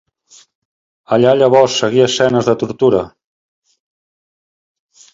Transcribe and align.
Allà 1.17 1.35
llavors 1.41 1.77
seguir 1.83 2.03
escenes 2.07 2.51
de 2.51 2.57
tortura. 2.65 3.05